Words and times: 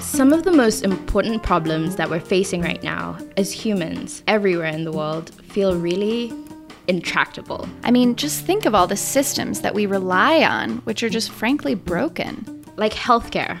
Some 0.00 0.32
of 0.32 0.42
the 0.42 0.52
most 0.52 0.82
important 0.82 1.44
problems 1.44 1.94
that 1.94 2.10
we're 2.10 2.18
facing 2.18 2.60
right 2.60 2.82
now 2.82 3.16
as 3.36 3.52
humans 3.52 4.24
everywhere 4.26 4.66
in 4.66 4.82
the 4.82 4.90
world 4.90 5.30
feel 5.44 5.78
really 5.78 6.32
intractable. 6.88 7.68
I 7.84 7.92
mean, 7.92 8.16
just 8.16 8.44
think 8.44 8.66
of 8.66 8.74
all 8.74 8.88
the 8.88 8.96
systems 8.96 9.60
that 9.60 9.76
we 9.76 9.86
rely 9.86 10.42
on, 10.42 10.78
which 10.78 11.04
are 11.04 11.08
just 11.08 11.30
frankly 11.30 11.76
broken. 11.76 12.64
Like 12.74 12.94
healthcare 12.94 13.60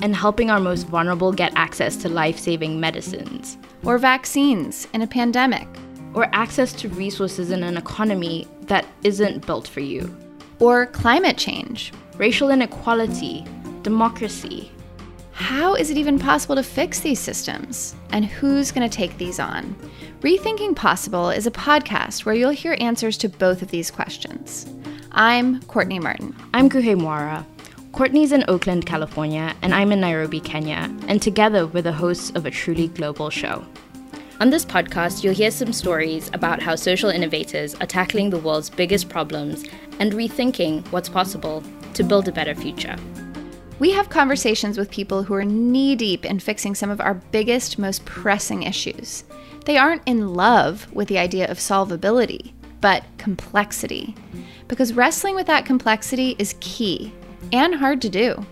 and 0.00 0.14
helping 0.14 0.50
our 0.52 0.60
most 0.60 0.86
vulnerable 0.86 1.32
get 1.32 1.52
access 1.56 1.96
to 1.96 2.08
life 2.08 2.38
saving 2.38 2.78
medicines, 2.78 3.58
Or 3.82 3.98
vaccines 3.98 4.86
in 4.92 5.02
a 5.02 5.06
pandemic. 5.08 5.66
or 6.14 6.28
access 6.32 6.72
to 6.74 6.88
resources 6.90 7.50
in 7.50 7.64
an 7.64 7.76
economy 7.76 8.46
that 8.68 8.86
isn't 9.02 9.44
built 9.44 9.66
for 9.66 9.80
you, 9.80 10.16
Or 10.58 10.86
climate 10.86 11.36
change. 11.36 11.92
racial 12.16 12.50
inequality, 12.50 13.44
democracy. 13.82 14.70
How 15.32 15.74
is 15.74 15.90
it 15.90 15.96
even 15.96 16.18
possible 16.18 16.54
to 16.54 16.62
fix 16.62 17.00
these 17.00 17.18
systems? 17.18 17.96
And 18.10 18.24
who's 18.24 18.70
going 18.70 18.88
to 18.88 18.96
take 18.96 19.18
these 19.18 19.40
on? 19.40 19.74
Rethinking 20.20 20.76
Possible 20.76 21.30
is 21.30 21.46
a 21.46 21.50
podcast 21.50 22.24
where 22.24 22.36
you'll 22.36 22.50
hear 22.50 22.76
answers 22.78 23.18
to 23.18 23.28
both 23.28 23.62
of 23.62 23.70
these 23.70 23.90
questions. 23.90 24.66
I'm 25.10 25.60
Courtney 25.62 25.98
Martin. 25.98 26.34
I'm 26.54 26.70
Nguhi 26.70 26.94
Mwaura. 26.96 27.44
Courtney's 27.92 28.32
in 28.32 28.44
Oakland, 28.48 28.86
California, 28.86 29.54
and 29.62 29.74
I'm 29.74 29.92
in 29.92 30.00
Nairobi, 30.00 30.40
Kenya, 30.40 30.88
and 31.08 31.20
together 31.20 31.66
we're 31.66 31.82
the 31.82 31.92
hosts 31.92 32.30
of 32.30 32.46
a 32.46 32.50
truly 32.50 32.88
global 32.88 33.30
show. 33.30 33.64
On 34.40 34.50
this 34.50 34.64
podcast, 34.64 35.22
you'll 35.22 35.32
hear 35.32 35.52
some 35.52 35.72
stories 35.72 36.28
about 36.32 36.60
how 36.60 36.74
social 36.74 37.08
innovators 37.08 37.76
are 37.76 37.86
tackling 37.86 38.30
the 38.30 38.38
world's 38.38 38.68
biggest 38.68 39.08
problems 39.08 39.64
and 40.00 40.12
rethinking 40.12 40.84
what's 40.90 41.08
possible 41.08 41.62
to 41.94 42.02
build 42.02 42.26
a 42.26 42.32
better 42.32 42.54
future. 42.54 42.96
We 43.78 43.92
have 43.92 44.10
conversations 44.10 44.76
with 44.76 44.90
people 44.90 45.22
who 45.22 45.34
are 45.34 45.44
knee 45.44 45.94
deep 45.94 46.24
in 46.24 46.40
fixing 46.40 46.74
some 46.74 46.90
of 46.90 47.00
our 47.00 47.14
biggest, 47.14 47.78
most 47.78 48.04
pressing 48.06 48.64
issues. 48.64 49.22
They 49.66 49.76
aren't 49.76 50.02
in 50.04 50.34
love 50.34 50.92
with 50.92 51.06
the 51.06 51.18
idea 51.18 51.48
of 51.48 51.58
solvability, 51.58 52.52
but 52.80 53.04
complexity. 53.18 54.16
Because 54.66 54.94
wrestling 54.94 55.36
with 55.36 55.46
that 55.46 55.64
complexity 55.64 56.34
is 56.40 56.56
key 56.58 57.12
and 57.52 57.72
hard 57.72 58.02
to 58.02 58.08
do. 58.08 58.44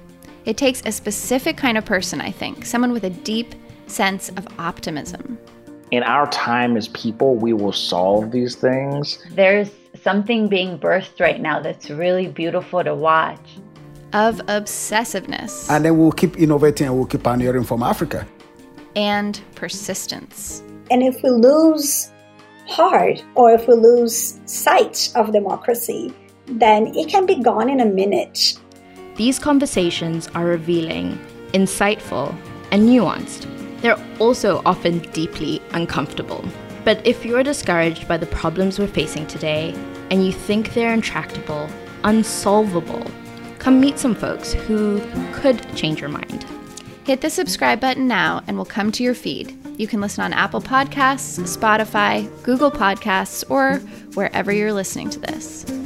It 0.44 0.56
takes 0.56 0.82
a 0.86 0.92
specific 0.92 1.56
kind 1.56 1.76
of 1.76 1.84
person, 1.84 2.20
I 2.20 2.30
think, 2.30 2.64
someone 2.64 2.92
with 2.92 3.04
a 3.04 3.10
deep 3.10 3.56
sense 3.88 4.28
of 4.30 4.46
optimism. 4.60 5.38
In 5.92 6.02
our 6.02 6.26
time 6.30 6.76
as 6.76 6.88
people, 6.88 7.36
we 7.36 7.52
will 7.52 7.72
solve 7.72 8.32
these 8.32 8.56
things. 8.56 9.22
There's 9.30 9.70
something 10.02 10.48
being 10.48 10.78
birthed 10.78 11.20
right 11.20 11.38
now 11.40 11.60
that's 11.60 11.90
really 11.90 12.28
beautiful 12.28 12.82
to 12.82 12.94
watch. 12.94 13.46
Of 14.14 14.38
obsessiveness 14.46 15.70
And 15.70 15.84
then 15.84 15.96
we'll 15.98 16.12
keep 16.12 16.36
innovating 16.36 16.86
and 16.86 16.96
we'll 16.96 17.06
keep 17.06 17.22
pioneering 17.22 17.64
from 17.64 17.82
Africa. 17.82 18.26
and 18.96 19.40
persistence. 19.54 20.62
And 20.90 21.02
if 21.02 21.22
we 21.22 21.30
lose 21.30 22.10
heart 22.66 23.24
or 23.34 23.52
if 23.52 23.66
we 23.68 23.74
lose 23.74 24.38
sight 24.44 25.10
of 25.14 25.32
democracy, 25.32 26.12
then 26.46 26.88
it 26.94 27.08
can 27.08 27.24
be 27.24 27.36
gone 27.36 27.70
in 27.70 27.80
a 27.80 27.86
minute. 27.86 28.58
These 29.16 29.38
conversations 29.38 30.28
are 30.34 30.44
revealing, 30.44 31.18
insightful, 31.54 32.34
and 32.70 32.82
nuanced. 32.88 33.46
They're 33.82 33.98
also 34.20 34.62
often 34.64 35.00
deeply 35.10 35.60
uncomfortable. 35.72 36.44
But 36.84 37.04
if 37.06 37.24
you're 37.24 37.42
discouraged 37.42 38.08
by 38.08 38.16
the 38.16 38.26
problems 38.26 38.78
we're 38.78 38.86
facing 38.86 39.26
today 39.26 39.74
and 40.10 40.24
you 40.24 40.32
think 40.32 40.72
they're 40.72 40.94
intractable, 40.94 41.68
unsolvable, 42.04 43.04
come 43.58 43.80
meet 43.80 43.98
some 43.98 44.14
folks 44.14 44.52
who 44.52 45.00
could 45.32 45.60
change 45.76 46.00
your 46.00 46.10
mind. 46.10 46.46
Hit 47.04 47.20
the 47.20 47.30
subscribe 47.30 47.80
button 47.80 48.06
now 48.06 48.42
and 48.46 48.56
we'll 48.56 48.64
come 48.64 48.92
to 48.92 49.02
your 49.02 49.14
feed. 49.14 49.56
You 49.78 49.86
can 49.88 50.00
listen 50.00 50.22
on 50.22 50.32
Apple 50.32 50.60
Podcasts, 50.60 51.40
Spotify, 51.40 52.30
Google 52.42 52.70
Podcasts, 52.70 53.42
or 53.50 53.78
wherever 54.14 54.52
you're 54.52 54.72
listening 54.72 55.10
to 55.10 55.18
this. 55.18 55.81